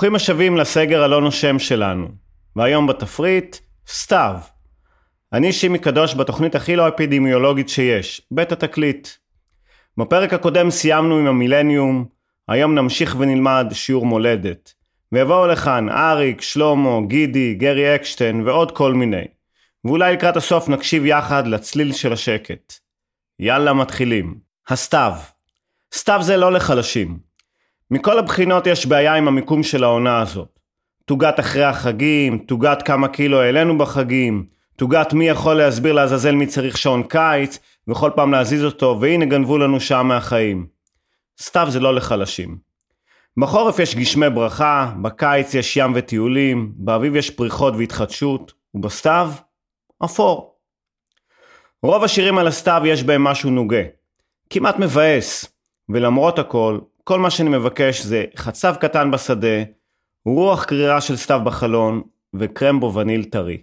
[0.00, 2.08] ברוכים השבים לסגר הלא נושם שלנו,
[2.56, 3.56] והיום בתפריט,
[3.88, 4.36] סתיו.
[5.32, 9.08] אני שימי קדוש בתוכנית הכי לא אפידמיולוגית שיש, בית התקליט.
[9.96, 12.04] בפרק הקודם סיימנו עם המילניום,
[12.48, 14.74] היום נמשיך ונלמד שיעור מולדת.
[15.12, 19.24] ויבואו לכאן אריק, שלמה, גידי, גרי אקשטיין ועוד כל מיני.
[19.84, 22.72] ואולי לקראת הסוף נקשיב יחד לצליל של השקט.
[23.38, 24.38] יאללה מתחילים.
[24.68, 25.12] הסתיו.
[25.94, 27.29] סתיו זה לא לחלשים.
[27.90, 30.58] מכל הבחינות יש בעיה עם המיקום של העונה הזאת.
[31.04, 36.78] תוגת אחרי החגים, תוגת כמה קילו העלינו בחגים, תוגת מי יכול להסביר לעזאזל מי צריך
[36.78, 40.66] שעון קיץ, וכל פעם להזיז אותו, והנה גנבו לנו שעה מהחיים.
[41.40, 42.58] סתיו זה לא לחלשים.
[43.36, 49.32] בחורף יש גשמי ברכה, בקיץ יש ים וטיולים, באביב יש פריחות והתחדשות, ובסתיו,
[50.04, 50.54] אפור.
[51.82, 53.82] רוב השירים על הסתיו יש בהם משהו נוגה.
[54.50, 55.44] כמעט מבאס,
[55.88, 59.62] ולמרות הכל, כל מה שאני מבקש זה חצב קטן בשדה,
[60.26, 62.02] רוח קרירה של סתיו בחלון
[62.34, 63.58] וקרמבו וניל טרי.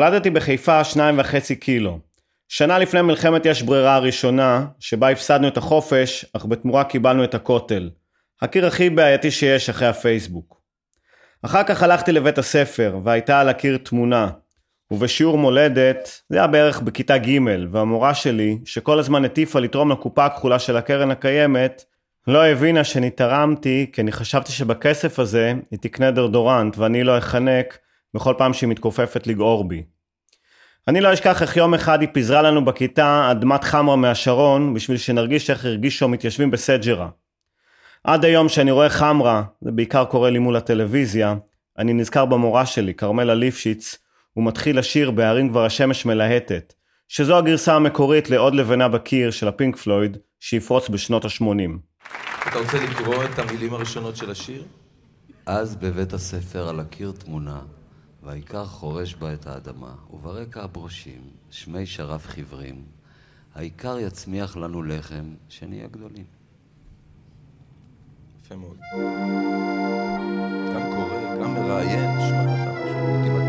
[0.00, 1.98] נולדתי בחיפה שניים וחצי קילו.
[2.48, 7.90] שנה לפני מלחמת יש ברירה הראשונה, שבה הפסדנו את החופש, אך בתמורה קיבלנו את הכותל.
[8.42, 10.60] הקיר הכי בעייתי שיש אחרי הפייסבוק.
[11.42, 14.28] אחר כך הלכתי לבית הספר, והייתה על הקיר תמונה.
[14.90, 17.38] ובשיעור מולדת, זה היה בערך בכיתה ג',
[17.70, 21.84] והמורה שלי, שכל הזמן הטיפה לתרום לקופה הכחולה של הקרן הקיימת,
[22.26, 27.78] לא הבינה שאני תרמתי, כי אני חשבתי שבכסף הזה היא תקנה דרדורנט ואני לא אחנק
[28.14, 29.82] בכל פעם שהיא מתכופפת לגעור בי.
[30.88, 35.50] אני לא אשכח איך יום אחד היא פיזרה לנו בכיתה אדמת חמרה מהשרון בשביל שנרגיש
[35.50, 37.08] איך הרגישו המתיישבים בסג'רה.
[38.04, 41.34] עד היום שאני רואה חמרה, זה בעיקר קורה לי מול הטלוויזיה,
[41.78, 43.96] אני נזכר במורה שלי, כרמלה ליפשיץ,
[44.32, 46.74] הוא מתחיל לשיר בהרים כבר השמש מלהטת,
[47.08, 52.00] שזו הגרסה המקורית לעוד לבנה בקיר של הפינק פלויד, שיפרוץ בשנות ה-80.
[52.48, 54.64] אתה רוצה לקרוא את המילים הראשונות של השיר?
[55.46, 57.60] אז בבית הספר על הקיר תמונה,
[58.22, 61.20] והעיקר חורש בה את האדמה, וברקע הברושים,
[61.50, 62.84] שמי שרף חיוורים,
[63.54, 66.24] העיקר יצמיח לנו לחם, שנהיה גדולים.
[68.40, 68.76] יפה מאוד.
[70.74, 73.39] גם קורא, גם מראיין, שמע, אתה משהו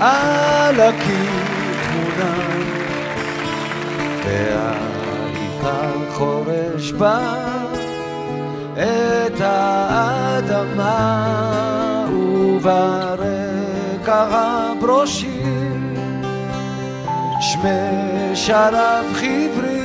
[0.00, 1.44] על הקיר
[1.88, 2.34] תמונה
[4.24, 7.34] והעיקר חורש בה
[8.74, 10.94] את האדמה
[12.12, 13.26] וברקע
[14.30, 15.94] הברושים
[17.40, 19.82] שמי שרף חברי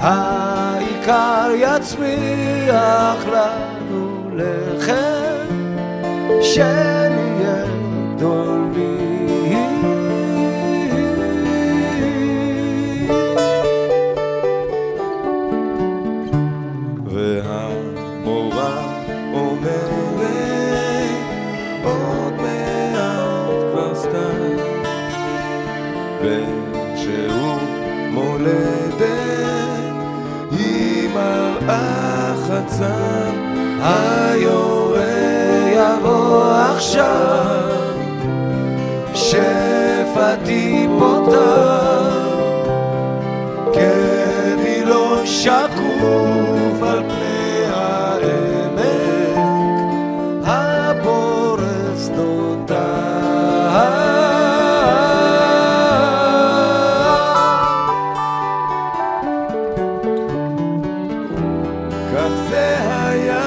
[0.00, 5.28] העיקר יצמיח לנו לחם
[8.18, 9.78] שנהיה גדולים
[17.04, 18.72] והמורה
[19.32, 19.88] אומרת
[21.84, 22.34] עוד
[33.82, 35.08] היורה
[35.72, 37.77] יבוא עכשיו
[39.30, 42.28] שפע טיפותיו
[43.72, 49.36] כבילון שקוף על פני העמק
[50.44, 52.10] הפורס
[63.08, 63.42] היה.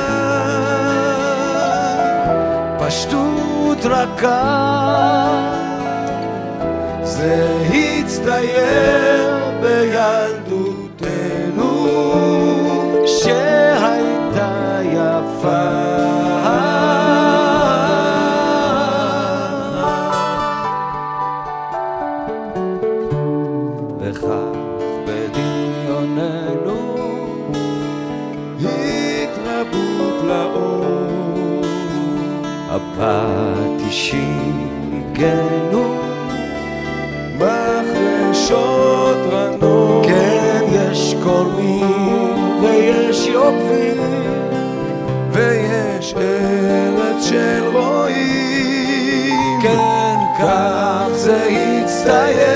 [2.79, 5.50] פשטות רכה
[25.05, 26.79] בדמיוננו
[28.59, 31.61] התרבות לאור
[32.69, 35.95] הפטישים ניגנו
[37.35, 43.97] מחרשות רנות כן יש קורמים ויש יוקבים
[45.31, 48.51] ויש ארץ של רועים.
[49.61, 51.43] כן כך זה
[51.83, 52.50] הצטייר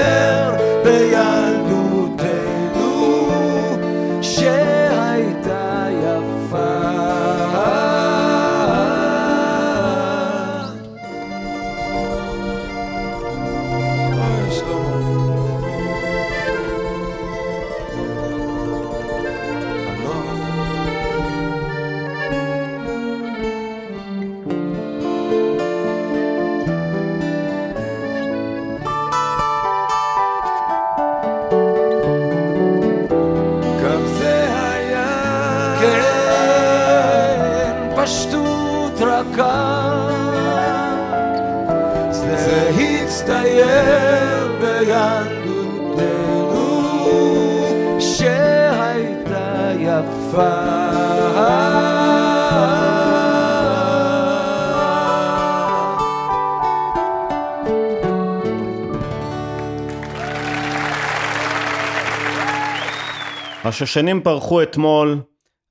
[63.67, 65.22] השושנים פרחו אתמול,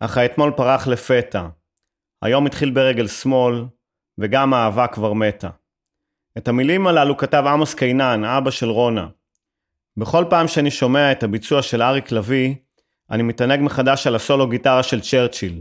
[0.01, 1.47] אך האתמול פרח לפתע.
[2.23, 3.65] היום התחיל ברגל שמאל,
[4.19, 5.49] וגם האהבה כבר מתה.
[6.39, 9.07] את המילים הללו כתב עמוס קינן, אבא של רונה.
[9.97, 12.55] בכל פעם שאני שומע את הביצוע של אריק לביא,
[13.11, 15.61] אני מתענג מחדש על הסולו גיטרה של צ'רצ'יל.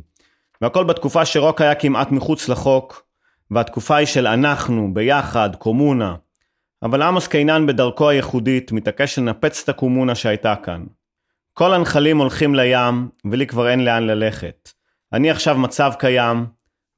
[0.62, 3.06] והכל בתקופה שרוק היה כמעט מחוץ לחוק,
[3.52, 6.16] והתקופה היא של אנחנו, ביחד, קומונה.
[6.84, 10.84] אבל עמוס קינן בדרכו הייחודית מתעקש לנפץ את הקומונה שהייתה כאן.
[11.56, 14.70] כל הנחלים הולכים לים, ולי כבר אין לאן ללכת.
[15.14, 16.46] אני עכשיו מצב קיים,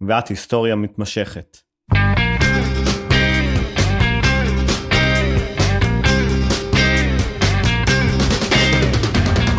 [0.08, 1.58] ואת היסטוריה מתמשכת.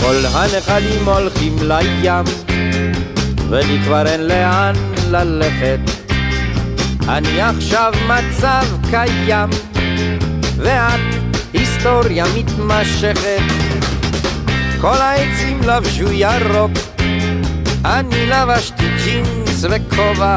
[0.00, 2.24] כל הנחלים הולכים לים,
[3.48, 4.74] ולי כבר אין לאן
[5.10, 5.80] ללכת.
[7.08, 9.50] אני עכשיו מצב קיים,
[10.56, 11.00] ואת
[11.52, 13.65] היסטוריה מתמשכת.
[14.80, 16.70] כל העצים לבשו ירוק,
[17.84, 20.36] אני לבשתי ג'ינס וכובע,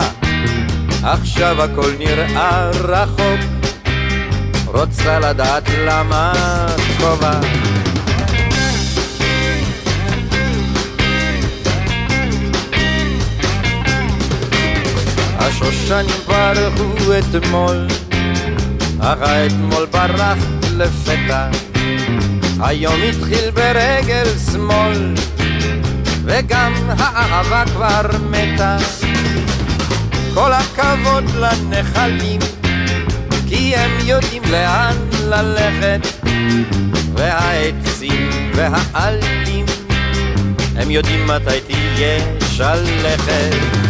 [1.03, 3.59] עכשיו הכל נראה רחוק.
[4.65, 6.33] רוצה לדעת למה
[6.99, 7.39] כובע
[15.39, 17.87] השושנים פרחו אתמול,
[18.99, 20.37] אך האתמול ברח
[20.77, 21.68] לפתע.
[22.61, 25.13] היום התחיל ברגל שמאל,
[26.23, 28.77] וגם האהבה כבר מתה.
[30.33, 32.39] כל הכבוד לנחלים,
[33.47, 36.07] כי הם יודעים לאן ללכת,
[37.13, 39.65] והעצים והעלים,
[40.75, 43.88] הם יודעים מתי תהיה שלכת.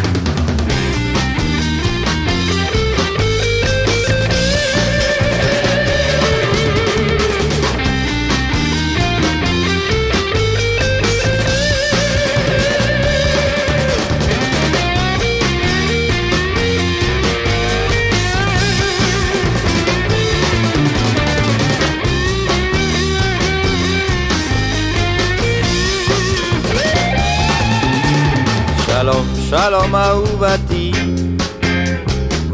[29.50, 30.92] שלום, אהובתי,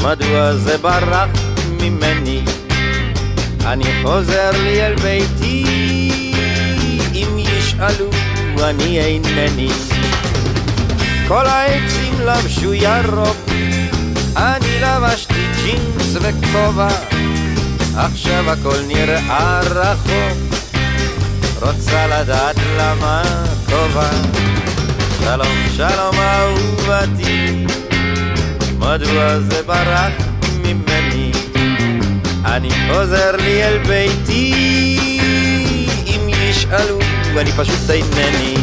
[0.04, 1.30] מדוע זה ברח
[1.82, 2.42] ממני?
[3.66, 5.64] אני חוזר לי אל ביתי,
[7.14, 8.10] אם ישאלו
[8.64, 9.70] אני אינני.
[11.28, 13.38] כל העצים לבשו ירוק,
[14.38, 16.88] אני לבשתי ג'ינס וכובע,
[17.98, 20.38] עכשיו הכל נראה רחוק,
[21.62, 23.22] רוצה לדעת למה
[23.66, 24.10] כובע.
[25.26, 27.66] שלום, שלום אהובתי,
[28.80, 30.14] מדוע זה ברח
[30.64, 31.32] ממני?
[32.46, 34.54] אני חוזר לי אל ביתי,
[36.06, 37.00] אם ישאלו,
[37.38, 38.56] אני פשוט אינני.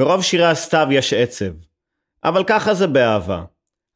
[0.00, 1.50] ברוב שירי הסתיו יש עצב.
[2.24, 3.42] אבל ככה זה באהבה.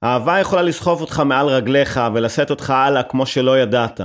[0.03, 4.01] האהבה יכולה לסחוף אותך מעל רגליך ולשאת אותך הלאה כמו שלא ידעת.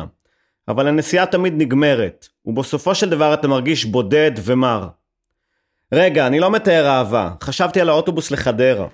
[0.67, 4.87] אבל הנסיעה תמיד נגמרת, ובסופו של דבר אתה מרגיש בודד ומר.
[5.91, 8.87] רגע, אני לא מתאר אהבה, חשבתי על האוטובוס לחדרה.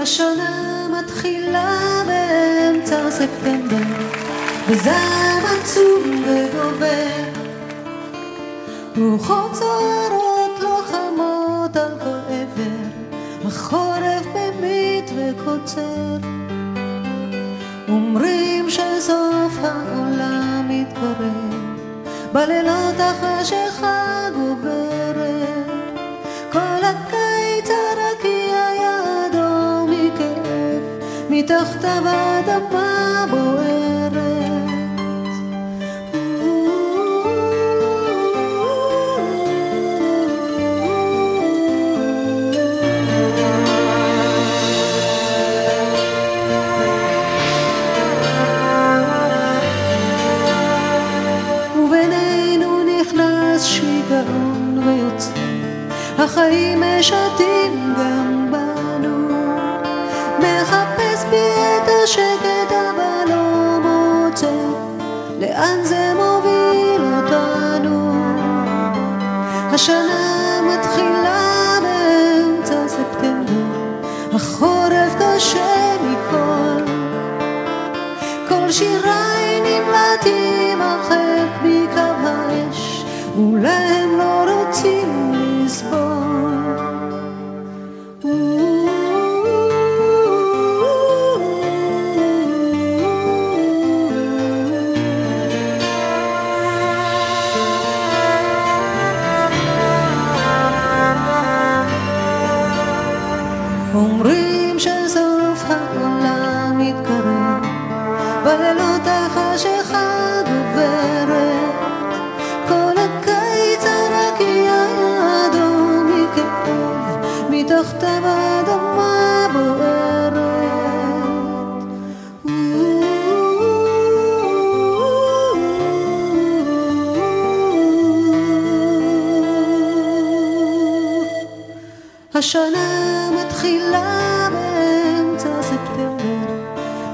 [0.00, 3.76] השנה מתחילה באמצע ספטמבר,
[4.68, 7.45] וזעם עצום וגובר.
[8.98, 16.16] רוחות סוערות לוחמות על כל עבר, החורף ממיט וקוצר.
[17.88, 21.76] אומרים שסוף העולם מתקרב,
[22.32, 25.66] בלילות החשיכה גוברת.
[26.52, 28.58] כל הקיץ הרקיע
[29.26, 30.82] אדום מכאב,
[31.30, 32.95] מתחתיו האדמה
[56.38, 58.15] החיים משתים גם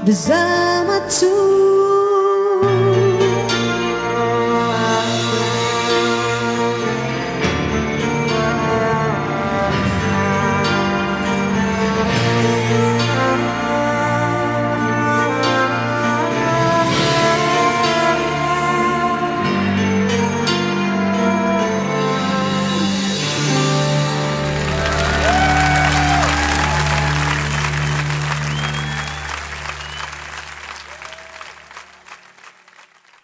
[0.05, 1.52] בזעם עצוב.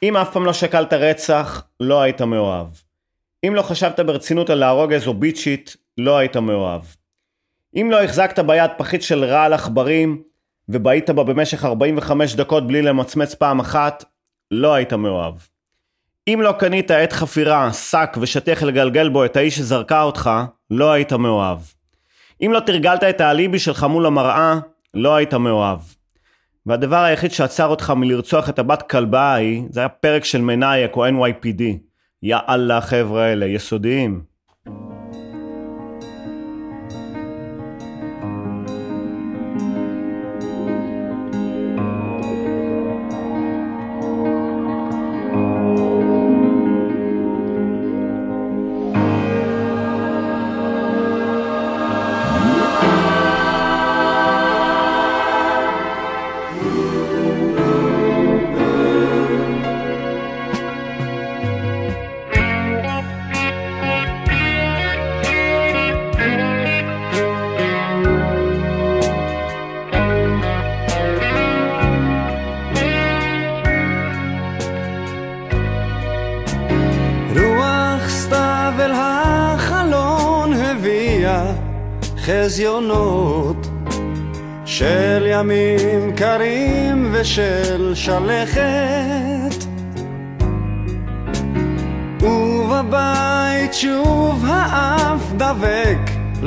[0.10, 2.68] אם אף פעם לא שקלת רצח, לא היית מאוהב.
[3.48, 6.82] אם לא חשבת ברצינות על להרוג איזו ביצ'ית, לא היית מאוהב.
[7.76, 10.22] אם לא החזקת ביד פחית של רעל עכברים,
[10.70, 14.06] ובהית בה במשך 45 דקות בלי למצמץ פעם אחת,
[14.52, 15.34] לא היית מאוהב.
[16.28, 20.30] אם לא קנית עת חפירה, שק ושטיח לגלגל בו את האיש שזרקה אותך,
[20.72, 21.60] לא היית מאוהב.
[22.46, 24.60] אם לא תרגלת את האליבי שלך מול המראה,
[24.94, 25.80] לא היית מאוהב.
[26.70, 31.08] והדבר היחיד שעצר אותך מלרצוח את הבת כלבה ההיא, זה היה פרק של מנייק או
[31.08, 31.64] NYPD.
[32.24, 34.29] יא אללה החבר'ה האלה, יסודיים.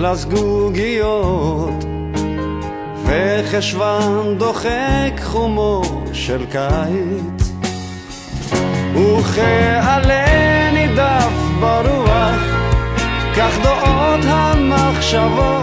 [0.02, 1.84] לזגוגיות.
[3.04, 7.52] וחשוון דוחק חומו של קיץ
[8.94, 10.24] וכעלה
[10.72, 12.40] נידף ברוח,
[13.36, 15.62] כך דעות המחשבות.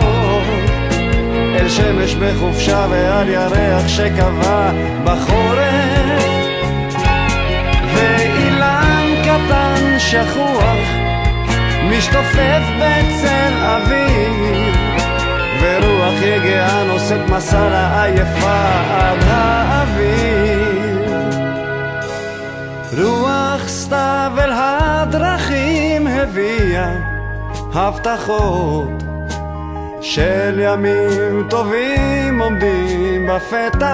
[1.56, 4.72] אל שמש בחופשה ועל ירח שקבע
[5.04, 6.24] בחורף.
[7.94, 11.09] ואילן קטן שכוח
[11.98, 14.76] משתופף בצל אביב
[15.62, 18.62] ורוח יגעה נושאת מסע לעייפה
[19.00, 21.12] עד האביב
[22.98, 26.92] רוח סתיו אל הדרכים הביאה
[27.74, 29.04] הבטחות
[30.02, 33.90] של ימים טובים עומדים בפתח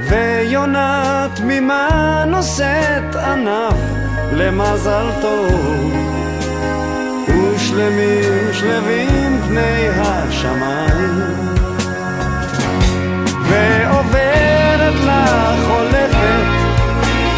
[0.00, 3.93] ויונה תמימה נושאת ענף
[4.34, 5.94] למזל טוב.
[7.28, 11.20] ושלמים שלווים פני השמיים.
[13.42, 16.44] ועוברת לה חולפת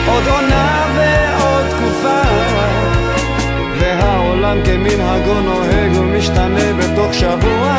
[0.06, 2.22] עוד עונה ועוד תקופה.
[3.80, 7.76] והעולם כמנהגו נוהג ומשתנה בתוך שבוע.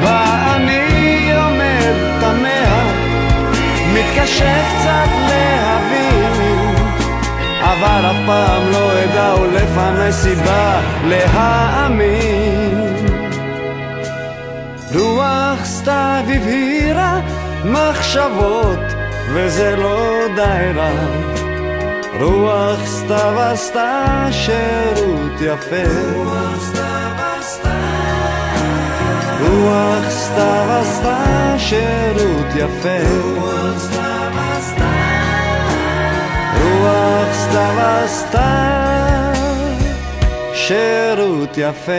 [0.00, 2.92] ואני עומד תמה
[3.94, 5.25] מתקשה קצת
[7.78, 12.96] אבל אף פעם לא אדע ולפני סיבה להאמין.
[14.94, 17.20] רוח סתיו הבהירה
[17.64, 18.78] מחשבות
[19.32, 20.90] וזה לא די רע.
[22.20, 25.90] רוח סתיו עשתה שירות יפה.
[29.40, 32.98] רוח סתיו עשתה שירות יפה.
[33.36, 33.95] רוח סתיו
[38.06, 39.32] עשתה
[40.54, 41.92] שירות יפה.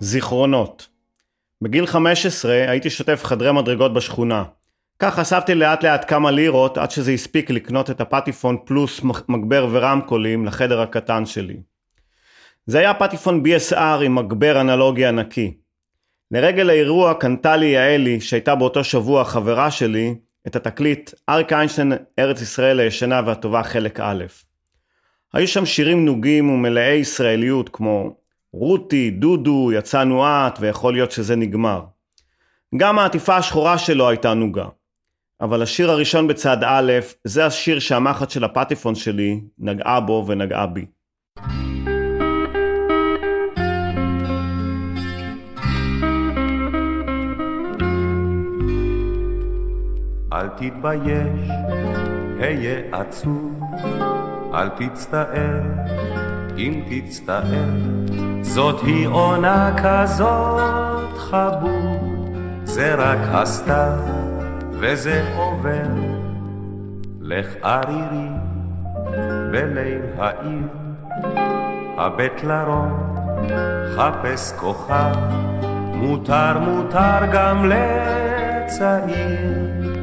[0.00, 0.89] זיכרונות
[1.62, 4.44] בגיל 15 הייתי שוטף חדרי מדרגות בשכונה.
[4.98, 10.46] כך אספתי לאט לאט כמה לירות עד שזה הספיק לקנות את הפטיפון פלוס מגבר ורמקולים
[10.46, 11.56] לחדר הקטן שלי.
[12.66, 15.54] זה היה פטיפון BSR עם מגבר אנלוגי ענקי.
[16.30, 20.14] לרגל האירוע קנתה לי יעלי, שהייתה באותו שבוע חברה שלי,
[20.46, 24.24] את התקליט אריק איינשטיין ארץ ישראל הישנה והטובה חלק א'.
[25.32, 28.16] היו שם שירים נוגים ומלאי ישראליות כמו
[28.52, 31.84] רותי, דודו, יצאנו את ויכול להיות שזה נגמר.
[32.76, 34.66] גם העטיפה השחורה שלו הייתה נוגה.
[35.40, 36.92] אבל השיר הראשון בצד א',
[37.24, 40.86] זה השיר שהמחט של הפטיפון שלי נגעה בו ונגעה בי.
[50.32, 51.50] אל תתבייש,
[52.40, 53.60] היה עצוב,
[54.54, 55.62] אל תצטער,
[56.60, 57.70] אם תצטער.
[58.42, 62.28] זאת היא עונה כזאת חבוב,
[62.64, 63.98] זה רק הסתיו
[64.70, 65.88] וזה עובר.
[67.20, 68.28] לך ערירי
[69.52, 70.68] בליל העיר,
[71.98, 73.16] הבט לרום,
[73.96, 75.14] חפש כוכב,
[75.94, 79.50] מותר מותר גם לצעיר.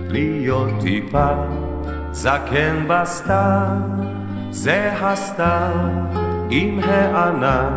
[0.10, 1.30] להיות טיפה
[2.12, 3.78] זקן בסתיו,
[4.52, 5.72] זה הסתיו
[6.50, 7.74] עם הענן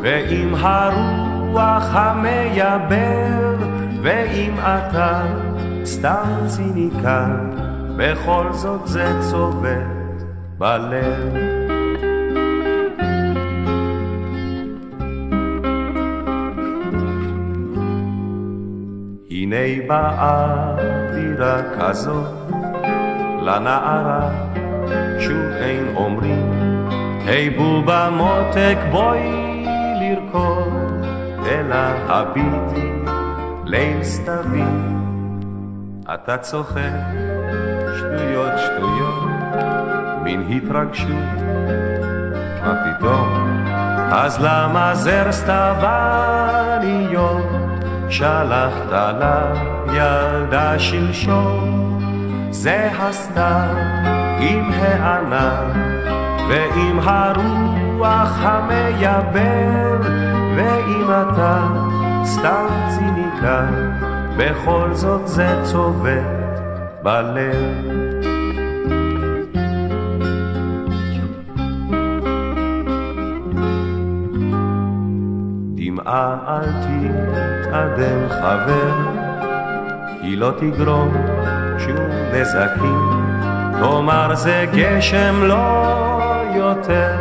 [0.00, 3.56] ועם הרוח המייבר,
[4.02, 5.22] ואם אתה
[5.84, 7.50] סתם ציניקן,
[7.96, 10.22] בכל זאת זה צובט
[10.58, 11.34] בלב.
[19.30, 20.74] הנה באה
[21.14, 22.26] דירה כזאת
[23.42, 24.30] לנערה,
[25.18, 26.55] שוב אין אומרים,
[27.26, 29.64] היי בובה מותק בואי
[30.00, 31.06] לרקוד,
[31.46, 31.76] אלא
[32.08, 32.90] הביטי
[33.64, 34.62] ליל סתווי.
[36.14, 36.80] אתה צוחק,
[37.98, 39.30] שטויות שטויות,
[40.22, 41.40] מין התרגשות,
[42.64, 43.64] מה פתאום?
[44.12, 46.36] אז למה זר סתווניות?
[48.08, 49.52] שלחת לה
[49.92, 52.00] ילדה שלשום,
[52.50, 53.76] זה הסתיו
[54.40, 55.85] עם הענן
[56.48, 60.00] ועם הרוח המייבר,
[60.56, 61.66] ואם אתה
[62.24, 63.92] סתם ציניקן,
[64.36, 66.60] בכל זאת זה צובט
[67.02, 67.56] בלב.
[75.74, 78.94] דמעה אל תתאדם חבר,
[80.22, 81.12] היא לא תגרום
[81.78, 83.10] שום נזקים,
[83.80, 86.15] תאמר זה גשם לא
[86.88, 87.16] יותר,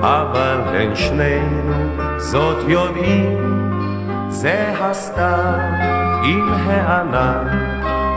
[0.00, 1.72] אבל הן שנינו
[2.16, 3.38] זאת יודעים,
[4.28, 5.60] זה הסתיו
[6.24, 7.46] עם הענן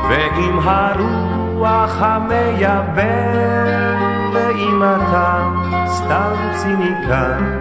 [0.10, 3.04] ועם הרוח המייבר,
[4.34, 5.50] ואם אתה
[5.88, 7.60] סתם ציניקן,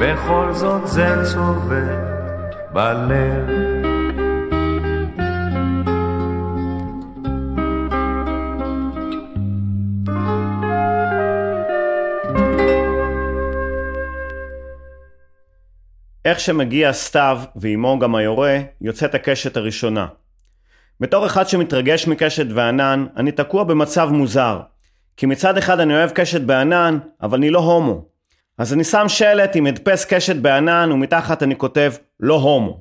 [0.00, 3.71] בכל זאת זה צובט בלב.
[16.24, 20.06] איך שמגיע סתיו ועימו גם היורה, יוצאת הקשת הראשונה.
[21.00, 24.60] בתור אחד שמתרגש מקשת וענן, אני תקוע במצב מוזר.
[25.16, 28.04] כי מצד אחד אני אוהב קשת בענן, אבל אני לא הומו.
[28.58, 32.80] אז אני שם שלט עם הדפס קשת בענן, ומתחת אני כותב לא הומו.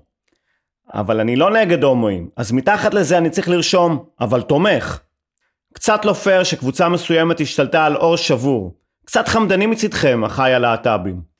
[0.93, 4.99] אבל אני לא נגד הומואים, אז מתחת לזה אני צריך לרשום, אבל תומך.
[5.73, 8.75] קצת לא פייר שקבוצה מסוימת השתלטה על אור שבור.
[9.05, 11.30] קצת חמדני מצדכם, אחיי הלהט"בים.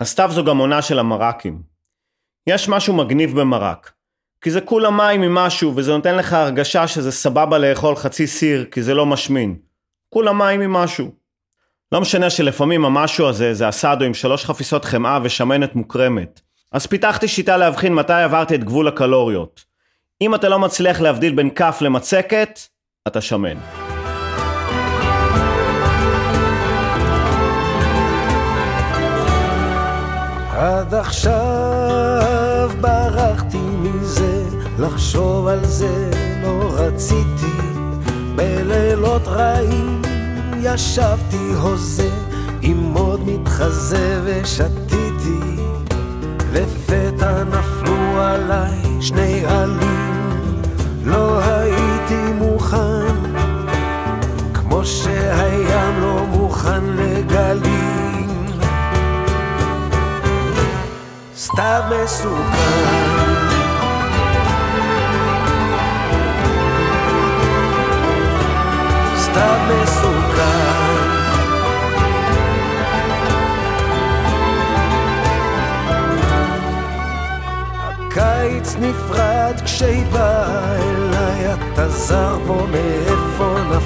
[0.00, 1.62] הסתיו זו גם עונה של המרקים.
[2.46, 3.92] יש משהו מגניב במרק.
[4.40, 8.64] כי זה כולה מים עם משהו, וזה נותן לך הרגשה שזה סבבה לאכול חצי סיר,
[8.64, 9.56] כי זה לא משמין.
[10.08, 11.12] כולה מים עם משהו.
[11.92, 16.40] לא משנה שלפעמים המשהו הזה זה אסדו עם שלוש חפיסות חמאה ושמנת מוקרמת.
[16.72, 19.64] אז פיתחתי שיטה להבחין מתי עברתי את גבול הקלוריות.
[20.20, 22.60] אם אתה לא מצליח להבדיל בין כף למצקת,
[23.06, 23.85] אתה שמן.
[30.56, 34.44] עד עכשיו ברחתי מזה,
[34.78, 36.10] לחשוב על זה
[36.42, 37.56] לא רציתי.
[38.36, 40.02] בלילות רעים
[40.60, 42.08] ישבתי הוזה,
[42.62, 45.60] עם עוד מתחזה ושתיתי.
[46.52, 50.32] לפתע נפלו עליי שני עלים,
[51.04, 53.16] לא הייתי מוכן,
[54.54, 57.75] כמו שהים לא מוכן לגלים.
[61.56, 62.94] סתיו מסוכן.
[69.16, 70.96] סתיו מסוכן.
[77.78, 83.85] הקיץ נפרד כשהיא באה אליי, אתה זר פה מאיפה נפלת.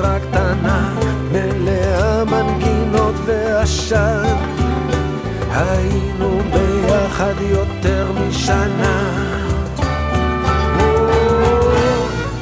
[0.00, 0.94] דירה קטנה,
[1.32, 4.36] מלאה מנגינות ועשן.
[5.50, 9.26] היינו ביחד יותר משנה.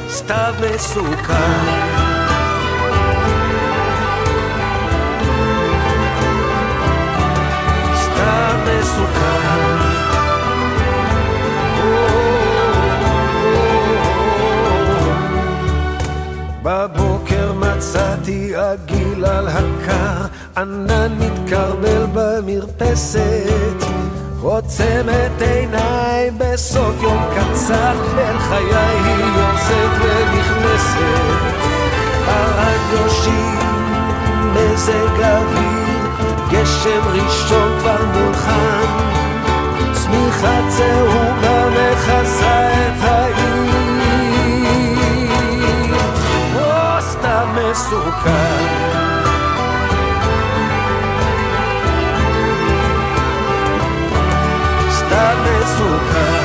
[0.09, 1.65] סתיו מסוכן.
[7.95, 9.38] סתיו מסוכן.
[18.29, 20.25] מצאתי עגיל על הקר,
[20.57, 23.83] ענן מתקרבל במרפסת.
[24.41, 31.19] עוצם את עיניי בסוף יום קצר, אל חיי היא יוצאת ונכנסת.
[32.27, 33.33] הרדיו
[34.53, 36.07] מזג אוויר,
[36.51, 38.85] גשם ראשון כבר מולחן.
[39.93, 43.68] צמיחה צהובה מכסה את העיר.
[47.79, 48.89] סתם מסוכן.
[54.89, 56.38] סתם מסוכן.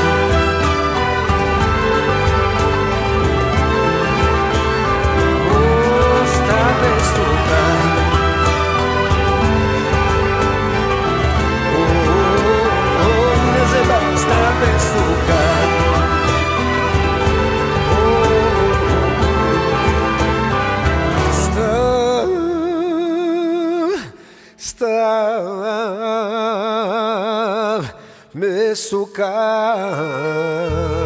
[29.18, 31.04] מסוכן.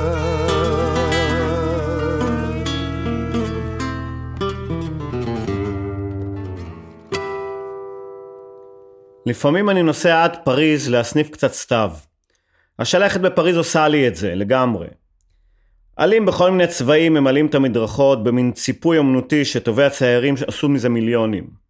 [9.27, 11.91] לפעמים אני נוסע עד פריז להסניף קצת סתיו.
[12.79, 14.87] השלכת בפריז עושה לי את זה, לגמרי.
[15.97, 21.68] עלים בכל מיני צבעים ממלאים את המדרכות במין ציפוי אמנותי שטובי הציירים עשו מזה מיליונים.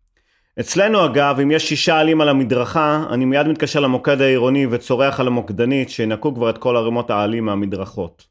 [0.61, 5.27] אצלנו אגב, אם יש שישה עלים על המדרכה, אני מיד מתקשר למוקד העירוני וצורח על
[5.27, 8.27] המוקדנית שינקו כבר את כל ערימות העלים מהמדרכות.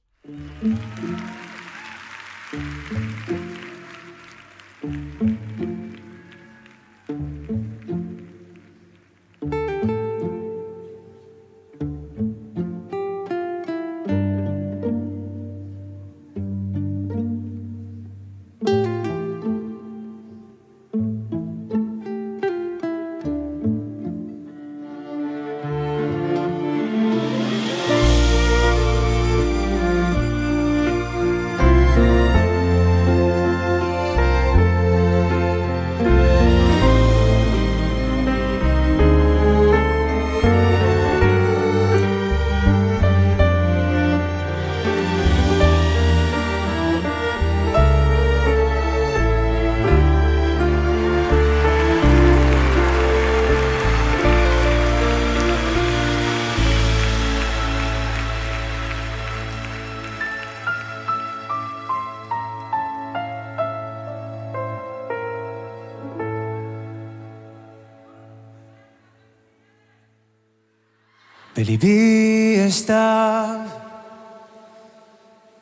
[71.80, 73.60] בליבי יש סתיו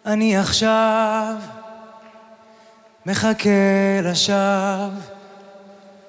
[0.05, 1.35] אני עכשיו
[3.05, 4.89] מחכה לשווא,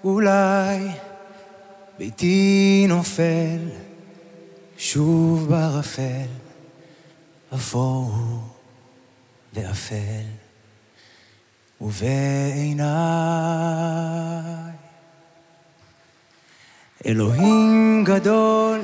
[0.05, 0.89] אולי
[1.99, 3.59] ביתי נופל
[4.79, 6.27] שוב בערפל,
[7.55, 8.15] אפור
[9.55, 10.27] ואפל,
[11.81, 12.87] ובעיניי
[17.07, 18.81] אלוהים גדול,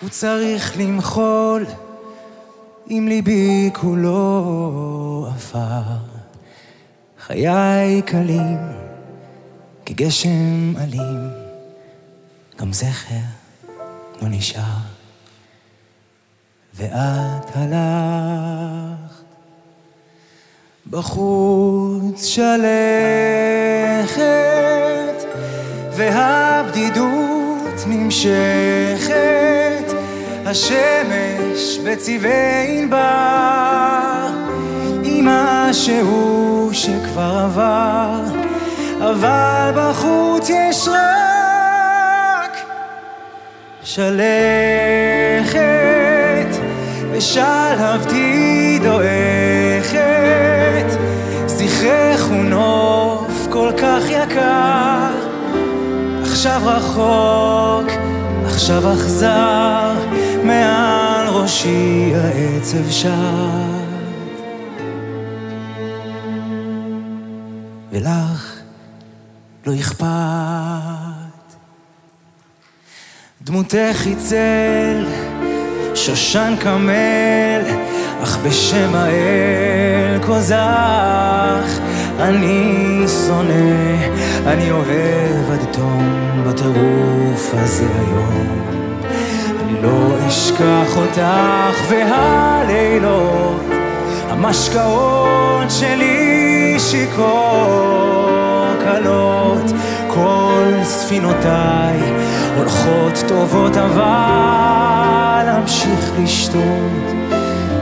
[0.00, 1.66] הוא צריך למחול,
[2.90, 5.82] אם ליבי כולו עפר.
[7.20, 8.58] חיי קלים
[9.86, 11.30] כגשם אלים,
[12.60, 13.14] גם זכר
[14.22, 14.62] לא נשאר.
[16.74, 19.24] ואת הלכת
[20.90, 22.56] בחוץ שלכת,
[25.92, 27.10] והבדידות
[27.86, 29.39] נמשכת,
[30.50, 34.26] השמש בצבעי ענבר,
[35.04, 38.20] עם משהו שכבר עבר,
[38.98, 42.56] אבל בחוץ יש רק
[43.82, 44.10] שלכת,
[47.12, 50.00] ושלהבתי דועכת,
[51.46, 55.10] זכרך הוא נוף כל כך יקר,
[56.22, 57.90] עכשיו רחוק,
[58.44, 59.94] עכשיו אכזר,
[60.44, 63.08] מעל ראשי העצב שט.
[67.92, 68.60] ולך
[69.66, 70.06] לא אכפת.
[73.42, 75.06] דמותך היא צל,
[75.94, 77.62] שושן קמל,
[78.22, 81.80] אך בשם האל כוזך
[82.20, 84.04] אני שונא,
[84.46, 88.79] אני אוהב עד תום בטירוף הזה היום.
[89.82, 93.66] לא אשכח אותך והלילות,
[94.28, 98.20] המשקאות שלי שיכור
[98.84, 99.72] קלות,
[100.08, 101.98] כל ספינותיי
[102.56, 107.12] הולכות טובות אבל אמשיך לשתות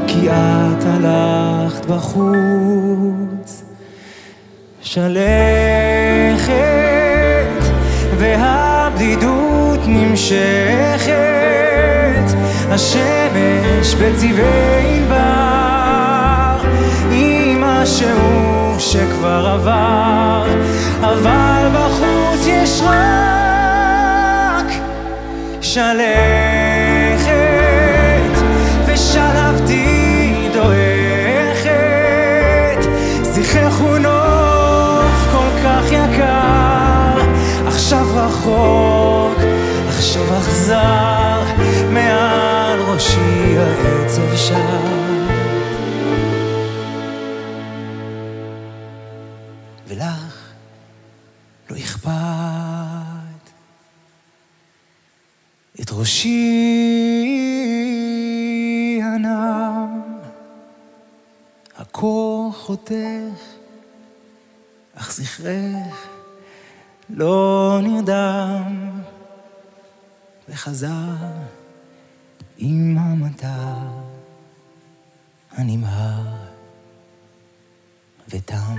[0.06, 3.62] כי את הלכת בחוץ.
[4.82, 6.54] שלכת
[8.18, 11.37] והבדידות נמשכת
[12.78, 16.58] השמש בצבעי ענבר.
[17.12, 20.46] עם משהו שכבר עבר
[21.00, 24.72] אבל בחוץ יש רק
[25.60, 26.37] שלכת
[43.58, 44.54] העצב שט
[49.86, 50.52] ולך
[51.70, 52.08] לא אכפת.
[55.80, 56.30] את ראשי
[59.02, 60.00] הנם
[61.76, 62.92] הקור חותך
[64.94, 66.08] אך זכרך
[67.10, 68.90] לא נרדם
[70.48, 70.88] וחזר
[72.58, 73.76] עם המטר
[75.50, 76.36] הנמהר
[78.28, 78.76] ותם.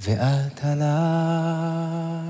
[0.00, 2.29] ואת הלכת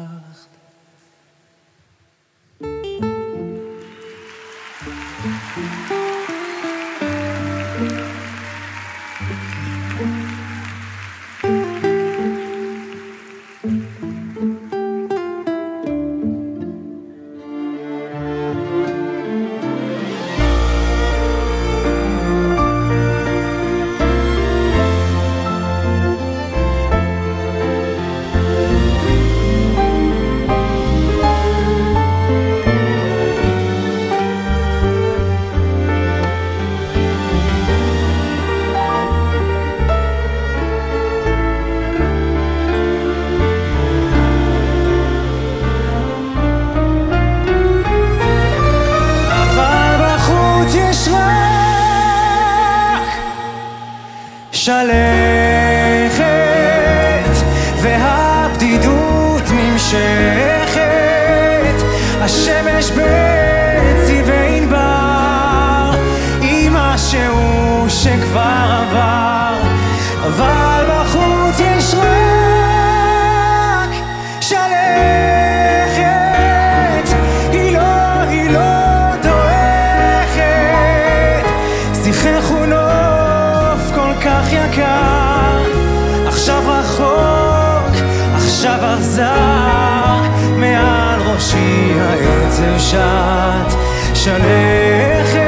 [89.01, 90.22] אכזר,
[90.57, 93.78] מעל ראשי העצב שט,
[94.14, 95.40] שלכת,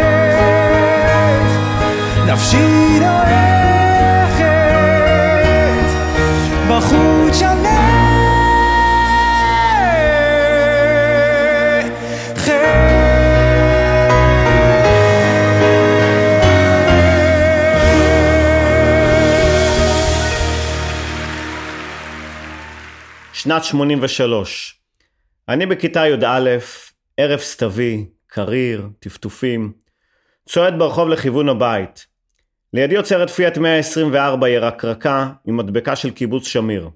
[2.27, 4.43] נפשי דועכת,
[6.69, 7.43] בחוץ
[23.43, 24.81] שנת 83.
[25.49, 26.51] אני בכיתה י"א,
[27.17, 29.73] ערב סתווי, קריר, טפטופים,
[30.49, 32.07] צועד ברחוב לכיוון הבית.
[32.73, 36.91] לידי עוצרת פיאט 124 ירקרקה עם מדבקה של קיבוץ שמיר.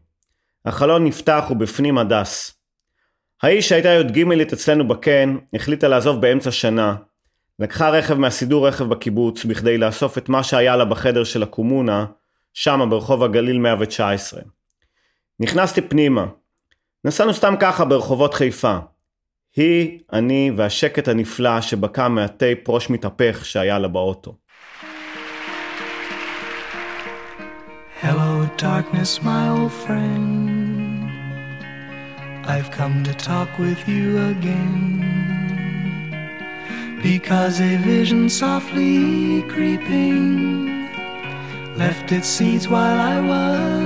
[0.65, 2.59] החלון נפתח ובפנים הדס.
[3.43, 6.97] האיש שהייתה י"ג אצלנו בקן, החליטה לעזוב באמצע שנה.
[7.59, 12.07] לקחה רכב מהסידור רכב בקיבוץ בכדי לאסוף את מה שהיה לה בחדר של הקומונה,
[12.55, 14.41] שמה ברחוב הגליל 119.
[15.41, 16.27] נכנסתי פנימה.
[17.05, 18.79] נסענו סתם ככה ברחובות חיפה.
[19.57, 24.35] היא, אני והשקט הנפלא שבקע מהטייפ ראש מתהפך שהיה לה באוטו.
[28.03, 30.27] Hello, darkness, my old friend.
[32.55, 34.81] I've come to talk with you again.
[37.03, 40.23] Because a vision softly creeping
[41.83, 43.86] left its seeds while I was.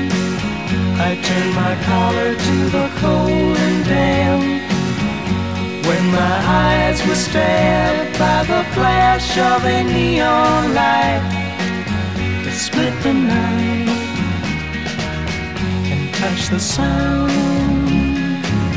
[1.03, 4.43] I turned my collar to the cold and damp.
[5.87, 6.35] When my
[6.65, 11.23] eyes were stabbed by the flash of a neon light
[12.43, 13.89] that split the night
[15.91, 17.31] and touched the sound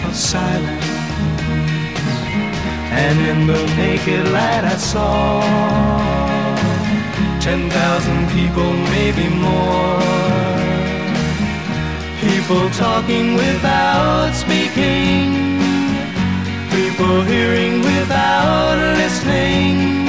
[0.07, 0.91] of silence.
[3.05, 5.43] And in the naked light I saw
[7.47, 10.54] ten thousand people, maybe more.
[12.25, 15.29] People talking without speaking.
[16.71, 20.07] People hearing without listening.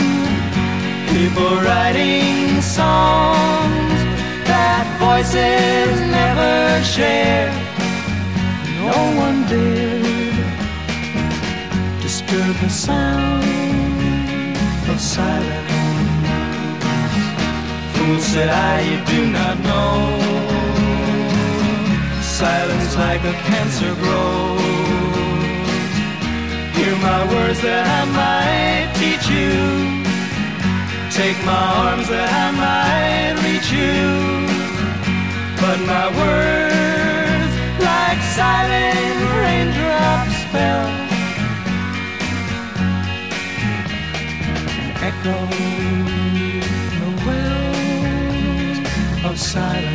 [1.14, 4.00] People writing songs
[4.50, 7.52] that voices never share.
[8.80, 10.06] No one dared
[12.02, 13.44] disturb the sound
[14.90, 15.74] of silence.
[17.94, 20.55] Fool said I, you do not know.
[22.36, 24.60] Silence like a cancer grows.
[26.76, 30.04] Hear my words that I might teach you.
[31.16, 34.04] Take my arms that I might reach you.
[35.64, 40.92] But my words, like silent raindrops, fell
[45.08, 45.56] echoed
[47.00, 48.80] the wells
[49.24, 49.95] of silence.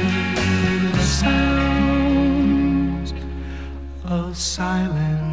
[4.57, 5.31] silence.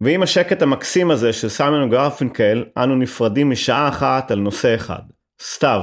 [0.00, 5.02] ועם השקט המקסים הזה של סיימון גרפינקל, אנו נפרדים משעה אחת על נושא אחד,
[5.42, 5.82] סתיו.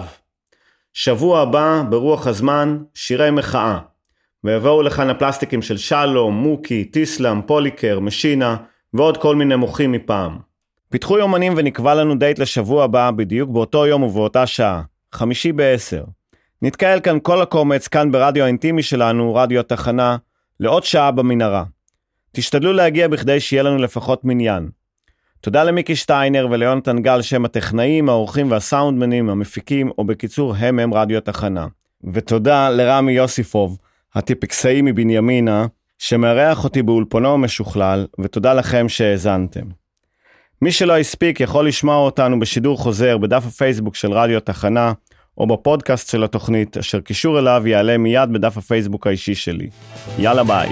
[0.94, 3.80] שבוע הבא, ברוח הזמן, שירי מחאה.
[4.44, 8.56] ויבואו לכאן הפלסטיקים של שלום, מוקי, טיסלאם, פוליקר, משינה,
[8.94, 10.38] ועוד כל מיני מוחים מפעם.
[10.90, 14.82] פיתחו יומנים ונקבע לנו דייט לשבוע הבא, בדיוק באותו יום ובאותה שעה,
[15.14, 16.04] חמישי בעשר.
[16.62, 20.18] נתקהל כאן כל הקומץ, כאן ברדיו האינטימי שלנו, רדיו התחנה,
[20.60, 21.64] לעוד שעה במנהרה.
[22.32, 24.70] תשתדלו להגיע בכדי שיהיה לנו לפחות מניין.
[25.42, 31.18] תודה למיקי שטיינר וליונתן גל שהם הטכנאים, האורחים והסאונדמנים, המפיקים, או בקיצור הם הם רדיו
[31.18, 31.68] התחנה.
[32.14, 33.78] ותודה לרמי יוסיפוב,
[34.16, 35.66] הטיפקסאי מבנימינה,
[36.00, 39.66] שמארח אותי באולפנו המשוכלל, ותודה לכם שהאזנתם.
[40.62, 44.94] מי שלא הספיק יכול לשמוע אותנו בשידור חוזר בדף הפייסבוק של רדיו תחנה,
[45.38, 49.68] או בפודקאסט של התוכנית, אשר קישור אליו יעלה מיד בדף הפייסבוק האישי שלי.
[50.20, 50.70] יאללה ביי.